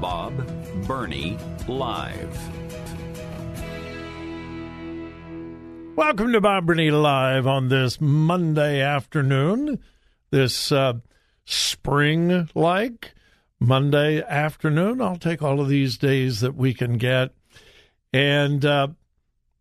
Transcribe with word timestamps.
Bob 0.00 0.46
Burney 0.86 1.38
Live. 1.66 2.38
Welcome 5.96 6.32
to 6.32 6.40
Bob 6.42 6.66
Burney 6.66 6.90
Live 6.90 7.46
on 7.46 7.68
this 7.68 7.98
Monday 7.98 8.82
afternoon, 8.82 9.78
this 10.30 10.70
uh, 10.70 10.94
spring 11.46 12.50
like 12.54 13.14
Monday 13.58 14.22
afternoon. 14.22 15.00
I'll 15.00 15.16
take 15.16 15.42
all 15.42 15.60
of 15.60 15.68
these 15.68 15.96
days 15.96 16.40
that 16.40 16.54
we 16.54 16.74
can 16.74 16.98
get. 16.98 17.34
And 18.12 18.64
uh, 18.66 18.88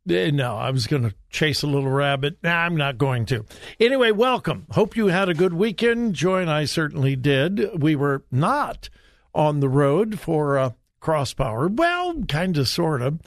no, 0.05 0.57
I 0.57 0.69
was 0.71 0.87
going 0.87 1.03
to 1.03 1.15
chase 1.29 1.63
a 1.63 1.67
little 1.67 1.89
rabbit. 1.89 2.39
Nah, 2.43 2.65
I'm 2.65 2.75
not 2.75 2.97
going 2.97 3.25
to. 3.27 3.45
Anyway, 3.79 4.11
welcome. 4.11 4.67
Hope 4.71 4.97
you 4.97 5.07
had 5.07 5.29
a 5.29 5.33
good 5.33 5.53
weekend. 5.53 6.13
Joy 6.13 6.41
and 6.41 6.49
I 6.49 6.65
certainly 6.65 7.15
did. 7.15 7.81
We 7.81 7.95
were 7.95 8.25
not 8.31 8.89
on 9.35 9.59
the 9.59 9.69
road 9.69 10.19
for 10.19 10.57
uh, 10.57 10.71
Crosspower. 11.01 11.69
Well, 11.69 12.23
kind 12.23 12.57
of, 12.57 12.67
sort 12.67 13.01
of. 13.01 13.19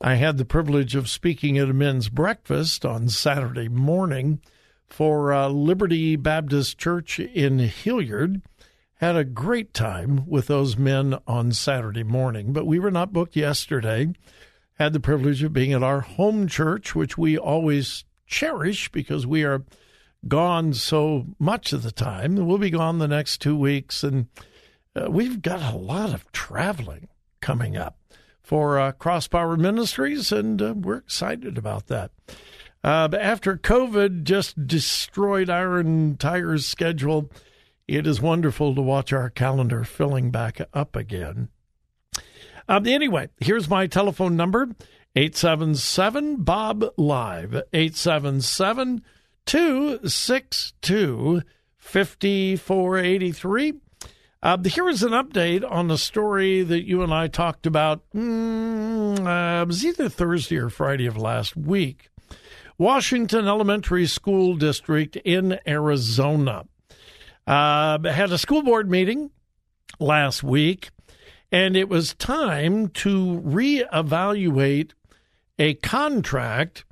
I 0.00 0.16
had 0.16 0.36
the 0.36 0.44
privilege 0.44 0.96
of 0.96 1.08
speaking 1.08 1.56
at 1.56 1.70
a 1.70 1.72
men's 1.72 2.08
breakfast 2.08 2.84
on 2.84 3.08
Saturday 3.08 3.68
morning 3.68 4.40
for 4.88 5.32
uh, 5.32 5.48
Liberty 5.48 6.16
Baptist 6.16 6.76
Church 6.76 7.20
in 7.20 7.60
Hilliard. 7.60 8.42
Had 8.96 9.16
a 9.16 9.24
great 9.24 9.72
time 9.72 10.26
with 10.28 10.48
those 10.48 10.76
men 10.76 11.18
on 11.26 11.52
Saturday 11.52 12.02
morning, 12.02 12.52
but 12.52 12.66
we 12.66 12.78
were 12.78 12.90
not 12.90 13.12
booked 13.12 13.36
yesterday. 13.36 14.12
Had 14.78 14.92
the 14.92 15.00
privilege 15.00 15.42
of 15.42 15.52
being 15.52 15.72
at 15.72 15.82
our 15.82 16.00
home 16.00 16.48
church, 16.48 16.94
which 16.94 17.16
we 17.16 17.38
always 17.38 18.04
cherish 18.26 18.90
because 18.90 19.26
we 19.26 19.44
are 19.44 19.64
gone 20.26 20.72
so 20.72 21.26
much 21.38 21.72
of 21.72 21.82
the 21.82 21.92
time. 21.92 22.34
We'll 22.34 22.58
be 22.58 22.70
gone 22.70 22.98
the 22.98 23.08
next 23.08 23.40
two 23.40 23.56
weeks, 23.56 24.02
and 24.02 24.26
uh, 24.94 25.10
we've 25.10 25.42
got 25.42 25.72
a 25.72 25.76
lot 25.76 26.12
of 26.12 26.30
traveling 26.32 27.08
coming 27.40 27.76
up 27.76 27.98
for 28.42 28.78
uh, 28.78 28.92
Crosspower 28.92 29.58
Ministries, 29.58 30.32
and 30.32 30.60
uh, 30.60 30.74
we're 30.76 30.96
excited 30.96 31.56
about 31.56 31.86
that. 31.86 32.10
Uh, 32.84 33.08
after 33.18 33.56
COVID 33.56 34.24
just 34.24 34.66
destroyed 34.66 35.48
our 35.48 35.78
entire 35.78 36.58
schedule, 36.58 37.30
it 37.86 38.06
is 38.06 38.20
wonderful 38.20 38.74
to 38.74 38.82
watch 38.82 39.12
our 39.12 39.30
calendar 39.30 39.84
filling 39.84 40.30
back 40.30 40.60
up 40.74 40.96
again. 40.96 41.48
Um, 42.68 42.86
anyway, 42.86 43.28
here's 43.38 43.68
my 43.68 43.86
telephone 43.86 44.36
number 44.36 44.68
877 45.14 46.36
Bob 46.42 46.84
Live, 46.96 47.54
877 47.72 49.02
262 49.46 51.42
5483. 51.76 53.74
Uh, 54.42 54.58
here 54.64 54.88
is 54.88 55.04
an 55.04 55.12
update 55.12 55.64
on 55.70 55.86
the 55.86 55.96
story 55.96 56.64
that 56.64 56.84
you 56.84 57.02
and 57.02 57.14
I 57.14 57.28
talked 57.28 57.64
about. 57.64 58.02
Mm, 58.12 59.20
uh, 59.20 59.62
it 59.62 59.68
was 59.68 59.86
either 59.86 60.08
Thursday 60.08 60.56
or 60.56 60.68
Friday 60.68 61.06
of 61.06 61.16
last 61.16 61.56
week. 61.56 62.08
Washington 62.76 63.46
Elementary 63.46 64.06
School 64.06 64.56
District 64.56 65.14
in 65.14 65.60
Arizona 65.64 66.64
uh, 67.46 67.98
had 68.02 68.32
a 68.32 68.38
school 68.38 68.62
board 68.62 68.90
meeting 68.90 69.30
last 70.00 70.42
week, 70.42 70.90
and 71.52 71.76
it 71.76 71.88
was 71.88 72.14
time 72.14 72.88
to 72.88 73.40
reevaluate 73.44 74.90
a 75.56 75.74
contract 75.74 76.84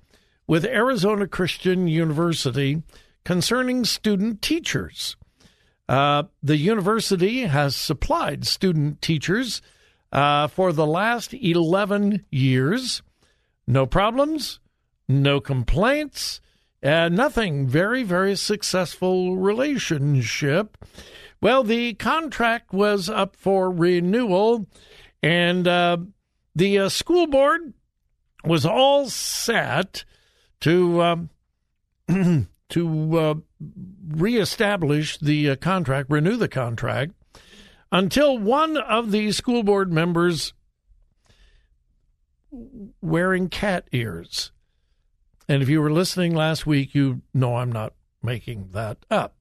with 0.47 0.65
Arizona 0.65 1.27
Christian 1.27 1.89
University 1.89 2.85
concerning 3.25 3.85
student 3.85 4.41
teachers. 4.41 5.17
Uh, 5.91 6.23
the 6.41 6.57
university 6.57 7.47
has 7.47 7.75
supplied 7.75 8.47
student 8.47 9.03
teachers 9.03 9.61
uh, 10.13 10.47
for 10.47 10.73
the 10.73 10.87
last 10.87 11.35
11 11.35 12.25
years. 12.31 13.03
No 13.67 13.87
problems, 13.87 14.61
no 15.09 15.41
complaints, 15.41 16.41
uh, 16.81 17.09
nothing. 17.09 17.67
Very, 17.67 18.05
very 18.05 18.37
successful 18.37 19.37
relationship. 19.37 20.79
Well, 21.41 21.65
the 21.65 21.95
contract 21.95 22.73
was 22.73 23.09
up 23.09 23.35
for 23.35 23.69
renewal, 23.69 24.69
and 25.25 25.67
uh, 25.67 25.97
the 26.55 26.79
uh, 26.79 26.89
school 26.89 27.27
board 27.27 27.75
was 28.45 28.65
all 28.65 29.09
set 29.09 30.05
to 30.61 31.03
um, 31.03 31.31
to 32.69 33.19
uh, 33.19 33.35
reestablish 34.11 35.19
the 35.19 35.51
uh, 35.51 35.57
contract, 35.57 36.11
renew 36.11 36.37
the 36.37 36.49
contract, 36.49 37.13
until 37.93 38.39
one 38.39 38.77
of 38.77 39.11
the 39.11 39.33
school 39.33 39.63
board 39.63 39.93
members 39.93 40.53
wearing 43.01 43.49
cat 43.49 43.89
ears. 43.93 44.53
And 45.49 45.63
if 45.63 45.69
you 45.69 45.81
were 45.81 45.93
listening 45.93 46.35
last 46.35 46.67
week, 46.67 46.95
you 46.95 47.23
know 47.35 47.57
I'm 47.57 47.73
not 47.73 47.95
making 48.23 48.71
that 48.73 48.99
up. 49.11 49.35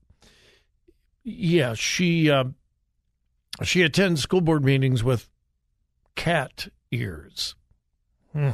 Yeah, 1.24 1.74
she 1.76 2.30
uh, 2.32 2.46
she 3.64 3.84
attends 3.84 4.22
school 4.22 4.42
board 4.42 4.64
meetings 4.64 5.04
with 5.04 5.30
cat 6.16 6.70
ears. 6.92 7.56
Hmm. 8.34 8.52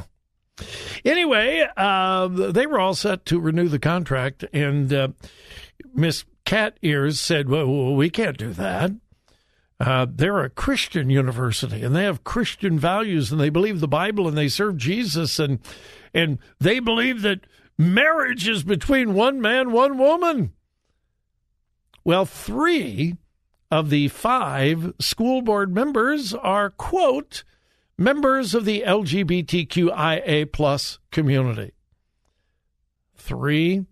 Anyway, 1.04 1.66
uh, 1.76 2.28
they 2.28 2.66
were 2.66 2.80
all 2.80 2.94
set 2.94 3.24
to 3.26 3.38
renew 3.38 3.68
the 3.68 3.78
contract, 3.78 4.44
and 4.52 4.92
uh, 4.92 5.08
Miss 5.94 6.24
Cat 6.44 6.78
Ears 6.82 7.20
said, 7.20 7.48
well, 7.48 7.94
we 7.94 8.10
can't 8.10 8.38
do 8.38 8.52
that. 8.52 8.92
Uh, 9.78 10.06
they're 10.08 10.40
a 10.40 10.50
Christian 10.50 11.10
university, 11.10 11.82
and 11.82 11.94
they 11.94 12.04
have 12.04 12.24
Christian 12.24 12.78
values, 12.78 13.30
and 13.30 13.40
they 13.40 13.50
believe 13.50 13.80
the 13.80 13.88
Bible, 13.88 14.26
and 14.26 14.36
they 14.36 14.48
serve 14.48 14.78
Jesus, 14.78 15.38
and 15.38 15.58
and 16.14 16.38
they 16.58 16.80
believe 16.80 17.20
that 17.22 17.40
marriage 17.76 18.48
is 18.48 18.62
between 18.62 19.12
one 19.12 19.38
man, 19.38 19.72
one 19.72 19.98
woman. 19.98 20.52
Well, 22.04 22.24
three 22.24 23.16
of 23.70 23.90
the 23.90 24.08
five 24.08 24.94
school 24.98 25.42
board 25.42 25.74
members 25.74 26.32
are, 26.32 26.70
quote, 26.70 27.44
members 27.98 28.54
of 28.54 28.64
the 28.64 28.82
LGBTQIA 28.86 30.52
plus 30.52 30.98
community. 31.10 31.72
Three 33.14 33.84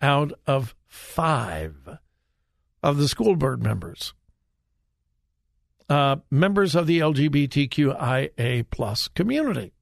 out 0.00 0.32
of 0.46 0.76
five 0.88 1.98
of 2.82 2.96
the 2.96 3.08
school 3.08 3.36
board 3.36 3.62
members. 3.62 4.14
Uh, 5.88 6.16
members 6.30 6.74
of 6.74 6.86
the 6.86 6.98
LGBTQIA 6.98 8.66
plus 8.70 9.08
community. 9.08 9.72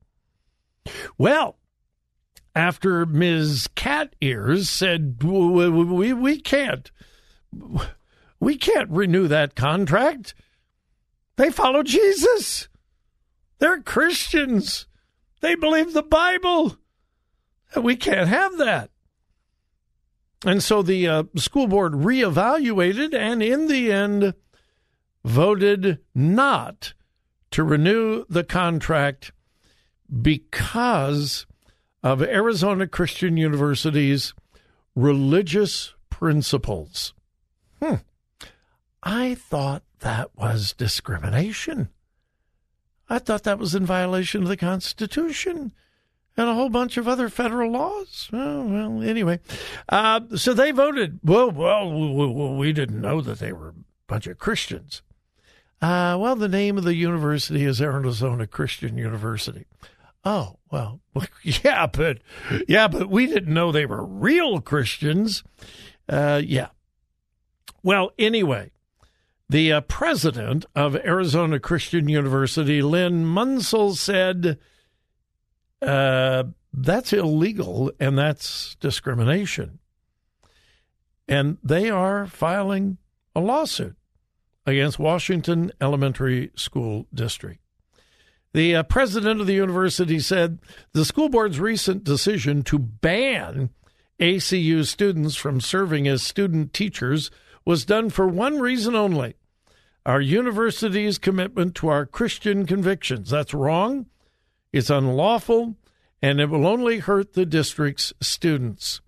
Well, 1.18 1.56
after 2.54 3.04
Ms. 3.04 3.68
Cat 3.74 4.14
Ears 4.20 4.70
said 4.70 5.22
we, 5.22 5.68
we, 5.68 6.12
we 6.12 6.40
can't 6.40 6.90
we 8.40 8.56
can't 8.56 8.90
renew 8.90 9.28
that 9.28 9.54
contract. 9.54 10.34
They 11.36 11.50
follow 11.50 11.82
Jesus. 11.82 12.68
They're 13.58 13.80
Christians. 13.80 14.86
They 15.40 15.54
believe 15.54 15.92
the 15.92 16.02
Bible. 16.02 16.76
We 17.76 17.96
can't 17.96 18.28
have 18.28 18.58
that. 18.58 18.90
And 20.46 20.62
so 20.62 20.80
the 20.80 21.08
uh, 21.08 21.24
school 21.34 21.66
board 21.66 21.92
reevaluated 21.92 23.12
and 23.12 23.42
in 23.42 23.66
the 23.66 23.90
end 23.90 24.32
voted 25.24 25.98
not 26.14 26.94
to 27.50 27.64
renew 27.64 28.24
the 28.28 28.44
contract 28.44 29.32
because 30.22 31.46
of 32.04 32.22
Arizona 32.22 32.86
Christian 32.86 33.36
University's 33.36 34.34
religious 34.94 35.94
principles. 36.10 37.12
Hmm. 37.82 37.96
I 39.02 39.34
thought 39.34 39.82
that 39.98 40.30
was 40.36 40.72
discrimination. 40.72 41.88
I 43.08 43.18
thought 43.18 43.42
that 43.42 43.58
was 43.58 43.74
in 43.74 43.84
violation 43.84 44.44
of 44.44 44.48
the 44.48 44.56
Constitution 44.56 45.72
and 46.36 46.48
a 46.48 46.54
whole 46.54 46.68
bunch 46.68 46.96
of 46.96 47.08
other 47.08 47.28
federal 47.28 47.70
laws. 47.70 48.28
Oh, 48.32 48.64
well, 48.64 49.02
anyway, 49.02 49.40
uh, 49.88 50.20
so 50.36 50.52
they 50.52 50.70
voted. 50.70 51.20
Well, 51.22 51.50
well, 51.50 52.54
we 52.54 52.72
didn't 52.72 53.00
know 53.00 53.20
that 53.20 53.38
they 53.38 53.52
were 53.52 53.68
a 53.68 53.74
bunch 54.06 54.26
of 54.26 54.38
Christians. 54.38 55.02
Uh, 55.80 56.16
well, 56.18 56.36
the 56.36 56.48
name 56.48 56.78
of 56.78 56.84
the 56.84 56.94
university 56.94 57.64
is 57.64 57.80
Arizona 57.80 58.46
Christian 58.46 58.96
University. 58.96 59.66
Oh, 60.24 60.58
well, 60.70 61.00
yeah, 61.42 61.86
but 61.86 62.18
yeah, 62.66 62.88
but 62.88 63.08
we 63.08 63.26
didn't 63.26 63.52
know 63.52 63.70
they 63.70 63.86
were 63.86 64.04
real 64.04 64.60
Christians. 64.60 65.44
Uh, 66.08 66.40
yeah. 66.44 66.68
Well, 67.82 68.10
anyway, 68.18 68.72
the 69.48 69.72
uh, 69.72 69.80
president 69.82 70.66
of 70.74 70.96
Arizona 70.96 71.60
Christian 71.60 72.08
University, 72.08 72.82
Len 72.82 73.24
Munsil, 73.24 73.96
said 73.96 74.58
uh, 75.86 76.44
that's 76.72 77.12
illegal 77.12 77.90
and 77.98 78.18
that's 78.18 78.76
discrimination. 78.76 79.78
And 81.28 81.58
they 81.62 81.90
are 81.90 82.26
filing 82.26 82.98
a 83.34 83.40
lawsuit 83.40 83.96
against 84.66 84.98
Washington 84.98 85.72
Elementary 85.80 86.50
School 86.56 87.06
District. 87.14 87.60
The 88.52 88.76
uh, 88.76 88.82
president 88.84 89.40
of 89.40 89.46
the 89.46 89.54
university 89.54 90.18
said 90.18 90.58
the 90.92 91.04
school 91.04 91.28
board's 91.28 91.60
recent 91.60 92.04
decision 92.04 92.62
to 92.64 92.78
ban 92.78 93.70
ACU 94.18 94.86
students 94.86 95.36
from 95.36 95.60
serving 95.60 96.08
as 96.08 96.22
student 96.22 96.72
teachers 96.72 97.30
was 97.64 97.84
done 97.84 98.10
for 98.10 98.26
one 98.26 98.58
reason 98.58 98.94
only 98.94 99.34
our 100.06 100.20
university's 100.20 101.18
commitment 101.18 101.74
to 101.74 101.88
our 101.88 102.06
Christian 102.06 102.64
convictions. 102.64 103.28
That's 103.28 103.52
wrong, 103.52 104.06
it's 104.72 104.90
unlawful, 104.90 105.76
and 106.22 106.40
it 106.40 106.50
will 106.50 106.66
only 106.66 106.98
hurt 106.98 107.32
the 107.32 107.46
district's 107.46 108.12
students. 108.20 109.00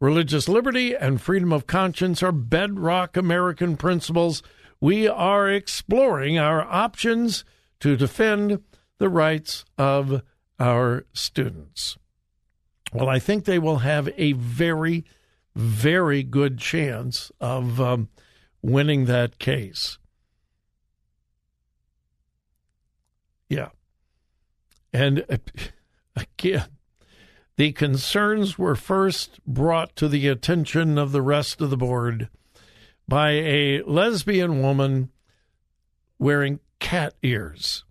Religious 0.00 0.48
liberty 0.48 0.94
and 0.94 1.20
freedom 1.20 1.52
of 1.52 1.66
conscience 1.66 2.22
are 2.22 2.32
bedrock 2.32 3.16
American 3.16 3.76
principles. 3.76 4.42
We 4.80 5.08
are 5.08 5.50
exploring 5.50 6.38
our 6.38 6.62
options 6.62 7.44
to 7.80 7.96
defend 7.96 8.62
the 8.98 9.08
rights 9.08 9.64
of 9.76 10.22
our 10.60 11.04
students. 11.12 11.96
Well, 12.92 13.08
I 13.08 13.18
think 13.18 13.44
they 13.44 13.58
will 13.58 13.78
have 13.78 14.08
a 14.16 14.32
very 14.32 15.04
very 15.58 16.22
good 16.22 16.56
chance 16.58 17.32
of 17.40 17.80
um, 17.80 18.08
winning 18.62 19.06
that 19.06 19.40
case. 19.40 19.98
Yeah. 23.48 23.70
And 24.92 25.24
uh, 25.28 25.36
again, 26.16 26.68
the 27.56 27.72
concerns 27.72 28.58
were 28.58 28.76
first 28.76 29.44
brought 29.46 29.96
to 29.96 30.08
the 30.08 30.28
attention 30.28 30.98
of 30.98 31.12
the 31.12 31.22
rest 31.22 31.60
of 31.60 31.70
the 31.70 31.76
board 31.76 32.28
by 33.06 33.30
a 33.30 33.82
lesbian 33.82 34.60
woman 34.62 35.10
wearing 36.18 36.60
cat 36.78 37.14
ears 37.22 37.84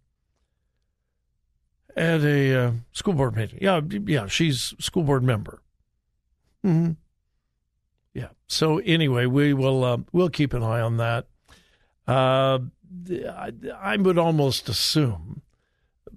at 1.96 2.22
a 2.22 2.56
uh, 2.56 2.72
school 2.92 3.14
board 3.14 3.36
meeting. 3.36 3.60
Yeah, 3.62 3.82
yeah, 4.06 4.28
she's 4.28 4.74
school 4.80 5.04
board 5.04 5.24
member. 5.24 5.62
Mm-hmm. 6.66 6.92
Yeah. 8.14 8.30
So 8.48 8.78
anyway, 8.80 9.26
we 9.26 9.54
will 9.54 9.84
uh, 9.84 9.98
we'll 10.12 10.30
keep 10.30 10.54
an 10.54 10.64
eye 10.64 10.82
on 10.82 10.98
that. 10.98 11.28
Uh, 12.08 12.60
I, 13.10 13.52
I 13.80 13.98
would 13.98 14.18
almost 14.18 14.70
assume 14.70 15.42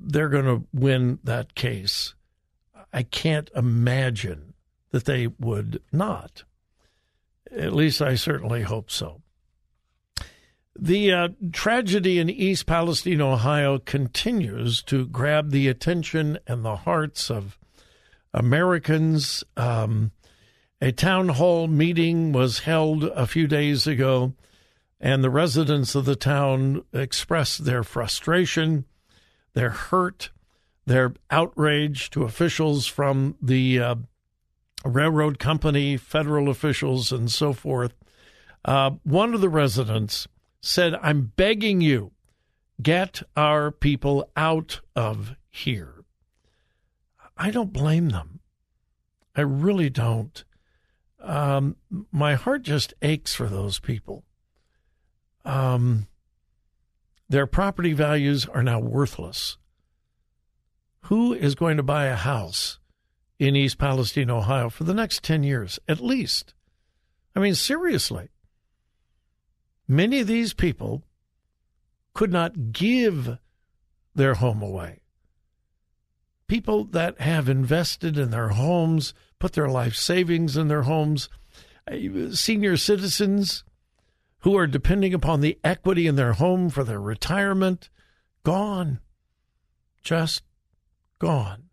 they're 0.00 0.28
going 0.28 0.46
to 0.46 0.66
win 0.72 1.18
that 1.24 1.54
case. 1.54 2.14
I 2.92 3.02
can't 3.02 3.50
imagine 3.54 4.54
that 4.90 5.04
they 5.04 5.28
would 5.38 5.82
not. 5.92 6.44
At 7.56 7.74
least 7.74 8.00
I 8.00 8.14
certainly 8.14 8.62
hope 8.62 8.90
so. 8.90 9.22
The 10.78 11.12
uh, 11.12 11.28
tragedy 11.52 12.18
in 12.18 12.30
East 12.30 12.66
Palestine, 12.66 13.20
Ohio, 13.20 13.78
continues 13.78 14.82
to 14.84 15.06
grab 15.06 15.50
the 15.50 15.68
attention 15.68 16.38
and 16.46 16.64
the 16.64 16.76
hearts 16.76 17.30
of 17.30 17.58
Americans. 18.32 19.44
Um, 19.56 20.12
a 20.80 20.92
town 20.92 21.30
hall 21.30 21.66
meeting 21.66 22.32
was 22.32 22.60
held 22.60 23.04
a 23.04 23.26
few 23.26 23.46
days 23.46 23.86
ago, 23.86 24.32
and 25.00 25.22
the 25.22 25.30
residents 25.30 25.94
of 25.94 26.04
the 26.04 26.16
town 26.16 26.82
expressed 26.92 27.64
their 27.64 27.82
frustration, 27.82 28.86
their 29.54 29.70
hurt, 29.70 30.30
their 30.86 31.14
outrage 31.30 32.10
to 32.10 32.24
officials 32.24 32.86
from 32.86 33.36
the 33.40 33.78
uh, 33.78 33.94
railroad 34.84 35.38
company, 35.38 35.96
federal 35.96 36.48
officials, 36.48 37.12
and 37.12 37.30
so 37.30 37.52
forth. 37.52 37.94
Uh, 38.64 38.92
one 39.02 39.34
of 39.34 39.40
the 39.40 39.48
residents 39.48 40.26
said, 40.60 40.94
I'm 41.02 41.32
begging 41.36 41.80
you, 41.80 42.12
get 42.82 43.22
our 43.36 43.70
people 43.70 44.30
out 44.36 44.80
of 44.94 45.34
here. 45.50 46.04
I 47.36 47.50
don't 47.50 47.72
blame 47.72 48.10
them. 48.10 48.40
I 49.34 49.40
really 49.42 49.88
don't 49.88 50.44
um, 51.22 51.76
my 52.10 52.34
heart 52.34 52.62
just 52.62 52.94
aches 53.02 53.34
for 53.34 53.46
those 53.46 53.78
people. 53.78 54.24
Um, 55.44 56.06
their 57.30 57.46
property 57.46 57.92
values 57.92 58.44
are 58.46 58.62
now 58.62 58.80
worthless. 58.80 59.56
Who 61.02 61.32
is 61.32 61.54
going 61.54 61.76
to 61.76 61.82
buy 61.82 62.06
a 62.06 62.16
house 62.16 62.80
in 63.38 63.54
East 63.54 63.78
Palestine, 63.78 64.30
Ohio 64.30 64.68
for 64.68 64.82
the 64.82 64.92
next 64.92 65.22
10 65.22 65.44
years 65.44 65.78
at 65.88 66.00
least? 66.00 66.54
I 67.34 67.40
mean, 67.40 67.54
seriously. 67.54 68.30
Many 69.86 70.20
of 70.20 70.26
these 70.26 70.52
people 70.52 71.04
could 72.14 72.32
not 72.32 72.72
give 72.72 73.38
their 74.14 74.34
home 74.34 74.60
away. 74.60 75.00
People 76.48 76.82
that 76.86 77.20
have 77.20 77.48
invested 77.48 78.18
in 78.18 78.30
their 78.30 78.48
homes 78.48 79.14
put 79.38 79.52
their 79.52 79.68
life 79.68 79.94
savings 79.94 80.56
in 80.56 80.66
their 80.66 80.82
homes. 80.82 81.28
Uh, 81.90 82.32
senior 82.32 82.76
citizens 82.76 83.62
who 84.40 84.56
are 84.56 84.66
depending 84.66 85.14
upon 85.14 85.40
the 85.40 85.58
equity 85.62 86.06
in 86.06 86.16
their 86.16 86.34
home 86.34 86.70
for 86.70 86.84
their 86.84 87.00
retirement, 87.00 87.88
gone. 88.42 89.00
Just 90.02 90.42
gone. 91.18 91.64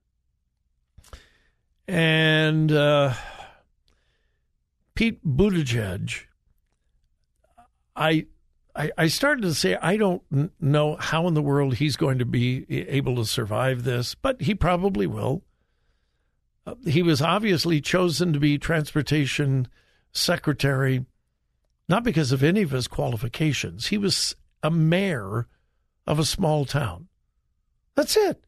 And 1.87 2.71
uh, 2.71 3.13
Pete 4.95 5.25
Buttigieg, 5.25 6.25
I, 7.95 8.25
I, 8.75 8.91
I 8.97 9.07
started 9.07 9.43
to 9.43 9.53
say 9.53 9.75
I 9.75 9.95
don't 9.95 10.21
know 10.59 10.97
how 10.97 11.27
in 11.27 11.33
the 11.33 11.41
world 11.41 11.75
he's 11.75 11.95
going 11.95 12.19
to 12.19 12.25
be 12.25 12.65
able 12.69 13.15
to 13.15 13.25
survive 13.25 13.83
this, 13.83 14.15
but 14.15 14.41
he 14.41 14.53
probably 14.53 15.07
will 15.07 15.43
he 16.85 17.01
was 17.01 17.21
obviously 17.21 17.81
chosen 17.81 18.33
to 18.33 18.39
be 18.39 18.57
transportation 18.57 19.67
secretary 20.11 21.05
not 21.87 22.03
because 22.03 22.31
of 22.31 22.43
any 22.43 22.61
of 22.61 22.71
his 22.71 22.87
qualifications. 22.87 23.87
He 23.87 23.97
was 23.97 24.35
a 24.61 24.69
mayor 24.69 25.47
of 26.05 26.19
a 26.19 26.25
small 26.25 26.65
town. 26.65 27.07
That's 27.95 28.17
it. 28.17 28.43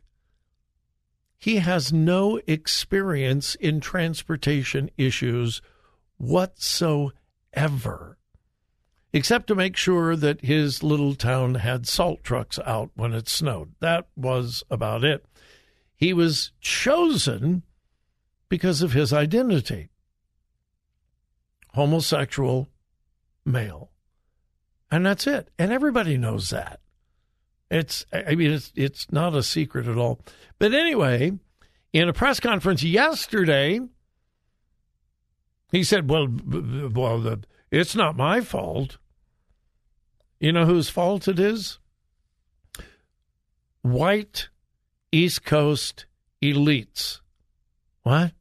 He 1.38 1.58
has 1.58 1.93
no 1.93 2.41
experience 2.48 3.55
in 3.55 3.79
transportation 3.79 4.89
issues 4.98 5.62
whatsoever, 6.17 7.13
except 9.13 9.48
to 9.48 9.55
make 9.55 9.77
sure 9.77 10.17
that 10.17 10.41
his 10.41 10.84
little 10.84 11.15
town 11.15 11.55
had 11.55 11.88
salt 11.88 12.24
trucks 12.24 12.60
out 12.65 12.91
when 12.96 13.13
it 13.13 13.29
snowed. 13.29 13.74
That 13.79 14.08
was 14.17 14.63
about 14.69 15.05
it. 15.05 15.25
He 15.96 16.12
was 16.13 16.51
chosen 16.60 17.63
because 18.50 18.81
of 18.81 18.91
his 18.93 19.13
identity 19.13 19.89
homosexual 21.74 22.67
male. 23.50 23.91
And 24.91 25.06
that's 25.06 25.27
it. 25.27 25.50
And 25.58 25.72
everybody 25.72 26.18
knows 26.18 26.50
that. 26.50 26.79
It's 27.70 28.06
I 28.12 28.34
mean 28.36 28.51
it's 28.51 28.72
it's 28.75 29.12
not 29.12 29.36
a 29.36 29.44
secret 29.44 29.88
at 29.88 29.98
all. 29.98 30.20
But 30.58 30.74
anyway, 30.74 31.34
in 31.94 32.10
a 32.10 32.13
press 32.13 32.39
conference 32.39 32.82
yesterday, 32.82 33.79
he 35.72 35.84
said, 35.84 36.10
"Well, 36.10 36.27
well, 36.27 37.20
the, 37.20 37.44
it's 37.70 37.96
not 37.96 38.18
my 38.18 38.41
fault." 38.41 38.98
You 40.39 40.53
know 40.53 40.65
whose 40.65 40.89
fault 40.89 41.27
it 41.27 41.38
is? 41.38 41.79
White 43.82 44.50
East 45.12 45.44
Coast 45.44 46.06
elites. 46.41 47.20
What? 48.03 48.32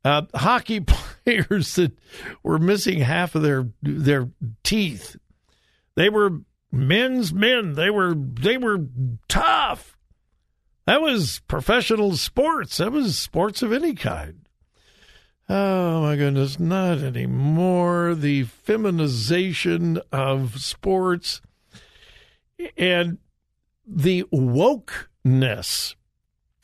Uh, 0.06 0.24
hockey 0.36 0.80
players 1.26 1.76
that 1.76 1.94
were 2.44 2.60
missing 2.60 3.00
half 3.00 3.36
of 3.36 3.42
their 3.42 3.68
their 3.82 4.30
teeth. 4.64 5.16
They 5.96 6.10
were 6.10 6.42
men's 6.72 7.34
men. 7.34 7.74
They 7.74 7.90
were 7.90 8.14
they 8.16 8.58
were 8.58 8.80
tough. 9.30 9.98
That 10.86 11.02
was 11.02 11.42
professional 11.48 12.18
sports. 12.18 12.78
That 12.78 12.92
was 12.92 13.18
sports 13.18 13.62
of 13.62 13.72
any 13.72 13.94
kind. 13.94 14.43
Oh 15.50 16.02
my 16.02 16.16
goodness, 16.16 16.60
not 16.60 17.00
anymore. 17.00 18.16
The 18.16 18.44
feminization 18.44 20.00
of 20.12 20.62
sports 20.62 21.42
and 22.78 23.18
the 23.86 24.24
wokeness 24.32 25.96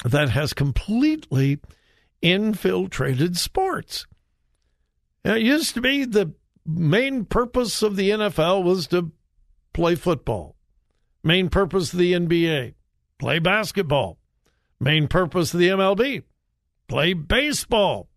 that 0.06 0.30
has 0.30 0.54
completely 0.54 1.60
infiltrated 2.22 3.38
sports. 3.38 4.08
Now, 5.26 5.36
it 5.36 5.42
used 5.42 5.74
to 5.74 5.82
be 5.82 6.06
the 6.06 6.34
main 6.66 7.26
purpose 7.26 7.82
of 7.82 7.96
the 7.96 8.12
NFL 8.12 8.64
was 8.64 8.88
to 8.88 9.12
play 9.74 9.96
football. 9.96 10.56
Main 11.24 11.50
purpose 11.50 11.92
of 11.92 12.00
the 12.00 12.14
NBA, 12.14 12.76
play 13.18 13.40
basketball. 13.40 14.18
Main 14.80 15.10
purpose 15.10 15.54
of 15.54 15.60
the 15.60 15.68
MLB, 15.68 16.24
play 16.88 17.14
baseball. 17.14 18.08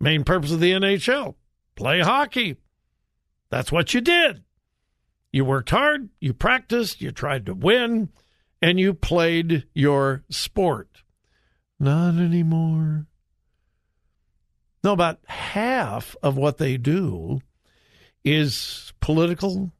Main 0.00 0.24
purpose 0.24 0.52
of 0.52 0.60
the 0.60 0.72
NHL, 0.72 1.34
play 1.74 2.00
hockey. 2.00 2.56
That's 3.50 3.72
what 3.72 3.94
you 3.94 4.00
did. 4.00 4.44
You 5.32 5.44
worked 5.44 5.70
hard, 5.70 6.08
you 6.20 6.32
practiced, 6.32 7.00
you 7.00 7.10
tried 7.10 7.46
to 7.46 7.54
win, 7.54 8.10
and 8.62 8.78
you 8.78 8.94
played 8.94 9.66
your 9.74 10.24
sport. 10.30 11.02
Not 11.80 12.14
anymore. 12.14 13.06
No, 14.82 14.92
about 14.92 15.18
half 15.26 16.16
of 16.22 16.36
what 16.36 16.58
they 16.58 16.76
do 16.76 17.40
is 18.24 18.92
political, 19.00 19.72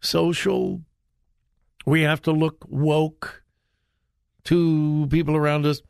social. 0.00 0.82
We 1.86 2.02
have 2.02 2.22
to 2.22 2.32
look 2.32 2.64
woke 2.68 3.42
to 4.44 5.06
people 5.10 5.36
around 5.36 5.66
us. 5.66 5.82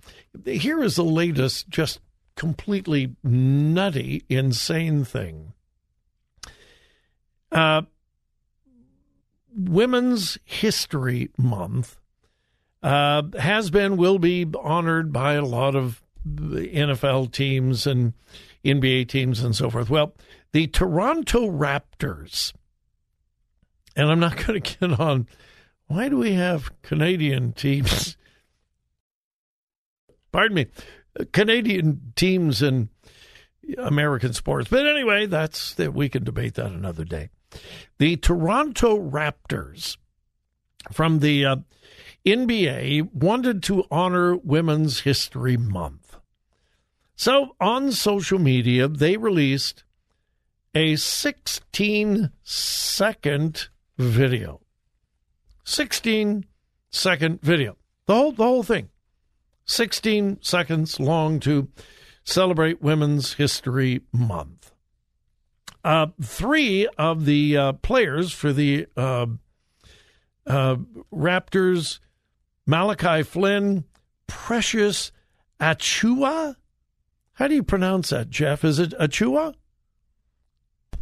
Here 0.45 0.83
is 0.83 0.97
the 0.97 1.05
latest, 1.05 1.69
just 1.69 2.01
completely 2.37 3.17
nutty, 3.23 4.25
insane 4.29 5.05
thing. 5.05 5.53
Uh, 7.53 7.83
Women's 9.55 10.39
History 10.45 11.31
Month 11.39 11.99
uh, 12.83 13.23
has 13.39 13.71
been, 13.71 13.97
will 13.97 14.19
be 14.19 14.47
honored 14.61 15.13
by 15.13 15.35
a 15.35 15.45
lot 15.45 15.77
of 15.77 16.03
NFL 16.27 17.33
teams 17.33 17.87
and 17.87 18.15
NBA 18.65 19.09
teams 19.09 19.43
and 19.43 19.55
so 19.55 19.71
forth. 19.71 19.89
Well, 19.89 20.15
the 20.53 20.67
Toronto 20.67 21.51
Raptors, 21.51 22.53
and 23.95 24.11
I'm 24.11 24.21
not 24.21 24.37
going 24.47 24.61
to 24.61 24.79
get 24.79 24.99
on 24.99 25.29
why 25.87 26.09
do 26.09 26.17
we 26.17 26.33
have 26.33 26.71
Canadian 26.83 27.53
teams? 27.53 28.17
Pardon 30.33 30.55
me, 30.55 30.67
Canadian 31.33 32.13
teams 32.17 32.63
in 32.63 32.89
American 33.79 34.33
sports. 34.33 34.69
But 34.69 34.87
anyway, 34.87 35.27
that's 35.27 35.75
that 35.75 35.95
we 35.95 36.09
can 36.09 36.25
debate 36.25 36.55
that 36.55 36.73
another 36.73 37.05
day. 37.05 37.31
The 37.99 38.17
Toronto 38.17 38.99
Raptors 38.99 39.97
from 40.93 41.21
the 41.21 41.45
uh, 41.45 41.57
NBA 42.27 43.13
wanted 43.13 43.63
to 43.65 43.85
honor 43.91 44.37
Women's 44.37 45.01
History 45.01 45.57
Month. 45.57 46.17
So 47.17 47.55
on 47.61 47.93
social 47.93 48.39
media, 48.39 48.89
they 48.89 49.17
released 49.17 49.85
a 50.75 50.97
16 50.97 52.31
second 52.43 53.69
video. 53.97 54.61
16 55.65 56.47
second 56.91 57.41
video. 57.41 57.77
The 58.07 58.15
whole 58.15 58.33
the 58.33 58.45
whole 58.45 58.63
thing. 58.63 58.89
16 59.67 60.39
seconds 60.43 61.01
long 61.01 61.41
to 61.41 61.69
celebrate 62.25 62.83
Women's 62.83 63.35
History 63.35 64.03
Month. 64.13 64.73
Uh, 65.83 66.07
three 66.23 66.89
of 66.99 67.27
the 67.27 67.57
uh, 67.57 67.73
players 67.75 68.33
for 68.33 68.53
the 68.53 68.87
uh, 68.97 69.27
uh 70.47 70.77
Raptors, 71.13 71.99
Malachi 72.67 73.23
Flynn, 73.23 73.85
Precious 74.27 75.13
Achiuwa. 75.61 76.57
How 77.35 77.49
do 77.49 77.55
you 77.55 77.63
pronounce 77.63 78.11
that, 78.11 78.31
Jeff? 78.31 78.65
Is 78.65 78.79
it 78.79 78.95
Achiuwa? 78.99 79.55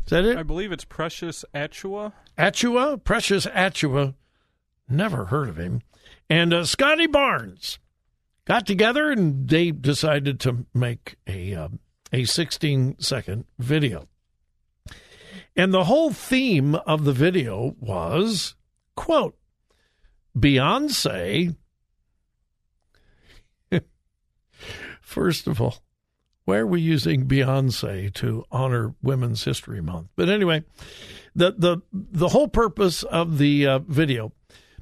Is 0.04 0.10
that 0.10 0.24
it? 0.24 0.36
I 0.36 0.42
believe 0.42 0.72
it's 0.72 0.84
Precious 0.84 1.44
Achiuwa. 1.54 2.12
Achiuwa? 2.36 3.02
Precious 3.04 3.46
Achiuwa. 3.46 4.14
Never 4.88 5.26
heard 5.26 5.48
of 5.48 5.58
him. 5.58 5.82
And 6.28 6.52
uh, 6.52 6.64
Scottie 6.64 7.06
Barnes 7.06 7.78
got 8.44 8.66
together 8.66 9.10
and 9.10 9.48
they 9.48 9.70
decided 9.70 10.40
to 10.40 10.66
make 10.74 11.16
a 11.26 11.54
uh, 11.54 11.68
a 12.12 12.24
16 12.24 12.96
second 12.98 13.44
video. 13.58 14.06
And 15.56 15.72
the 15.72 15.84
whole 15.84 16.12
theme 16.12 16.74
of 16.74 17.04
the 17.04 17.12
video 17.12 17.76
was 17.80 18.54
quote 18.96 19.36
Beyonce 20.36 21.56
First 25.00 25.46
of 25.46 25.60
all, 25.60 25.82
why 26.44 26.56
are 26.56 26.66
we 26.66 26.80
using 26.80 27.26
Beyonce 27.26 28.12
to 28.14 28.44
honor 28.50 28.94
Women's 29.02 29.44
History 29.44 29.80
Month? 29.80 30.08
But 30.16 30.28
anyway, 30.28 30.64
the 31.34 31.54
the 31.56 31.78
the 31.92 32.28
whole 32.28 32.48
purpose 32.48 33.02
of 33.04 33.38
the 33.38 33.66
uh, 33.66 33.78
video, 33.80 34.32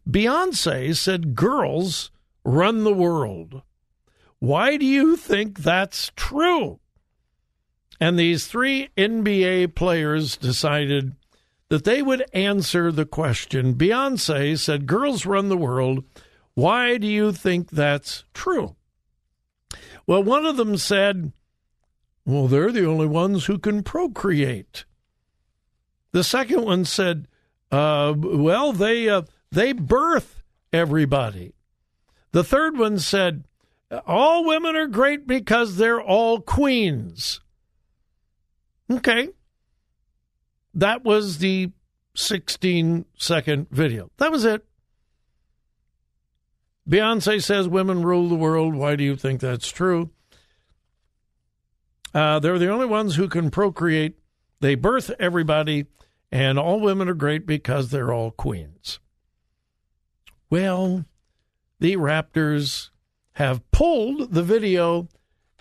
Beyonce 0.09 0.97
said, 0.97 1.35
"Girls 1.35 2.11
run 2.45 2.85
the 2.85 2.95
world." 2.95 3.63
Why 4.41 4.79
do 4.79 4.87
you 4.87 5.17
think 5.17 5.59
that's 5.59 6.11
true? 6.17 6.81
And 8.01 8.19
these 8.19 8.47
three 8.47 8.89
NBA 8.97 9.75
players 9.75 10.39
decided 10.39 11.15
that 11.69 11.85
they 11.85 12.01
would 12.01 12.25
answer 12.33 12.91
the 12.91 13.05
question. 13.05 13.75
Beyonce 13.75 14.59
said, 14.59 14.87
Girls 14.87 15.27
run 15.27 15.51
the 15.51 15.59
world. 15.59 16.05
Why 16.55 16.97
do 16.97 17.07
you 17.07 17.33
think 17.33 17.71
that's 17.71 18.25
true? 18.33 18.77
Well, 20.07 20.25
one 20.25 20.47
of 20.47 20.57
them 20.57 20.79
said, 20.79 21.33
Well, 22.25 22.49
they're 22.49 22.73
the 22.73 22.87
only 22.87 23.07
ones 23.07 23.45
who 23.45 23.59
can 23.59 23.83
procreate. 23.83 24.87
The 26.13 26.25
second 26.25 26.65
one 26.65 26.87
said, 26.87 27.29
uh, 27.71 28.15
Well, 28.17 28.73
they, 28.73 29.07
uh, 29.11 29.23
they 29.53 29.73
birth 29.73 30.43
everybody. 30.73 31.53
The 32.33 32.45
third 32.45 32.79
one 32.79 32.99
said, 32.99 33.45
All 34.07 34.45
women 34.45 34.77
are 34.77 34.87
great 34.87 35.27
because 35.27 35.77
they're 35.77 36.01
all 36.01 36.41
queens. 36.41 37.41
Okay. 38.91 39.29
That 40.75 41.05
was 41.05 41.39
the 41.39 41.73
16 42.15 43.05
second 43.17 43.69
video. 43.71 44.11
That 44.19 44.31
was 44.33 44.45
it. 44.45 44.65
Beyonce 46.89 47.43
says 47.43 47.69
women 47.69 48.03
rule 48.03 48.29
the 48.29 48.35
world. 48.35 48.75
Why 48.75 48.97
do 48.97 49.05
you 49.05 49.17
think 49.17 49.41
that's 49.41 49.71
true? 49.71 50.11
Uh, 52.13 52.41
they're 52.41 52.59
the 52.59 52.71
only 52.71 52.87
ones 52.87 53.15
who 53.15 53.29
can 53.29 53.51
procreate. 53.51 54.19
They 54.61 54.75
birth 54.75 55.11
everybody, 55.21 55.87
and 56.33 56.59
all 56.59 56.81
women 56.81 57.09
are 57.09 57.15
great 57.15 57.47
because 57.47 57.91
they're 57.91 58.13
all 58.13 58.33
queens. 58.33 58.99
Well, 60.51 61.05
the 61.81 61.97
Raptors 61.97 62.91
have 63.33 63.69
pulled 63.71 64.33
the 64.33 64.43
video 64.43 65.09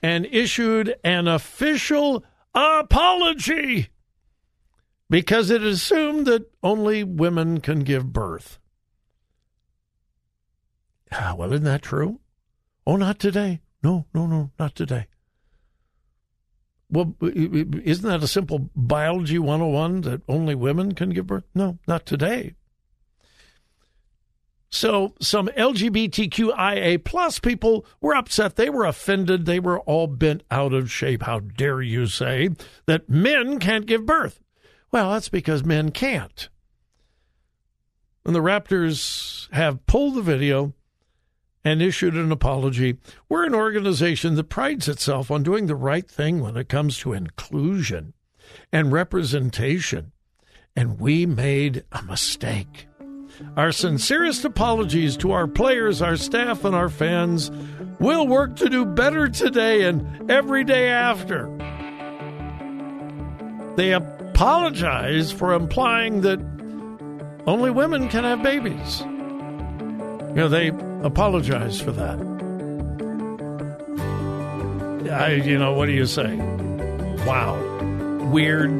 and 0.03 0.25
issued 0.27 0.95
an 1.03 1.27
official 1.27 2.23
apology 2.53 3.89
because 5.09 5.49
it 5.49 5.63
assumed 5.63 6.25
that 6.27 6.51
only 6.61 7.03
women 7.03 7.61
can 7.61 7.79
give 7.79 8.13
birth. 8.13 8.59
Ah, 11.11 11.33
well, 11.37 11.51
isn't 11.53 11.65
that 11.65 11.81
true? 11.81 12.19
Oh, 12.85 12.95
not 12.95 13.17
today. 13.19 13.61
No, 13.81 14.05
no, 14.13 14.27
no, 14.27 14.51
not 14.59 14.75
today. 14.75 15.07
Well, 16.91 17.15
isn't 17.21 18.07
that 18.07 18.23
a 18.23 18.27
simple 18.27 18.69
biology 18.75 19.37
101 19.37 20.01
that 20.01 20.21
only 20.27 20.55
women 20.55 20.95
can 20.95 21.11
give 21.11 21.27
birth? 21.27 21.43
No, 21.53 21.77
not 21.87 22.05
today. 22.05 22.55
So 24.69 25.15
some 25.19 25.47
LGBTQIA 25.47 27.03
plus 27.03 27.39
people 27.39 27.85
were 28.01 28.15
upset. 28.15 28.55
They 28.55 28.69
were 28.69 28.85
offended. 28.85 29.45
They 29.45 29.59
were 29.59 29.79
all 29.81 30.07
bent 30.07 30.43
out 30.51 30.73
of 30.73 30.91
shape. 30.91 31.23
How 31.23 31.39
dare 31.39 31.81
you 31.81 32.05
say 32.05 32.49
that 32.85 33.09
men 33.09 33.59
can't 33.59 33.87
give 33.87 34.05
birth? 34.05 34.39
Well, 34.91 35.11
that's 35.11 35.29
because 35.29 35.63
men 35.63 35.91
can't. 35.91 36.49
And 38.25 38.35
the 38.35 38.41
Raptors 38.41 39.51
have 39.51 39.85
pulled 39.87 40.15
the 40.15 40.21
video 40.21 40.73
and 41.65 41.81
issued 41.81 42.15
an 42.15 42.31
apology. 42.31 42.97
We're 43.27 43.45
an 43.45 43.55
organization 43.55 44.35
that 44.35 44.49
prides 44.49 44.87
itself 44.87 45.31
on 45.31 45.43
doing 45.43 45.65
the 45.65 45.75
right 45.75 46.09
thing 46.09 46.39
when 46.39 46.55
it 46.55 46.69
comes 46.69 46.97
to 46.99 47.13
inclusion 47.13 48.13
and 48.71 48.91
representation. 48.91 50.11
And 50.75 50.99
we 50.99 51.25
made 51.25 51.83
a 51.91 52.03
mistake. 52.03 52.88
Our 53.55 53.71
sincerest 53.71 54.45
apologies 54.45 55.17
to 55.17 55.31
our 55.31 55.47
players, 55.47 56.01
our 56.01 56.15
staff, 56.15 56.65
and 56.65 56.75
our 56.75 56.89
fans. 56.89 57.51
We'll 57.99 58.27
work 58.27 58.55
to 58.57 58.69
do 58.69 58.85
better 58.85 59.27
today 59.29 59.83
and 59.83 60.29
every 60.31 60.63
day 60.63 60.89
after. 60.89 61.47
They 63.75 63.93
apologize 63.93 65.31
for 65.31 65.53
implying 65.53 66.21
that 66.21 66.39
only 67.47 67.71
women 67.71 68.09
can 68.09 68.23
have 68.23 68.43
babies. 68.43 69.01
You 69.01 70.35
know, 70.35 70.49
they 70.49 70.67
apologize 71.03 71.81
for 71.81 71.91
that. 71.91 72.19
I, 75.11 75.33
you 75.33 75.57
know, 75.57 75.73
what 75.73 75.87
do 75.87 75.93
you 75.93 76.05
say? 76.05 76.35
Wow. 77.25 77.57
Weird 78.31 78.79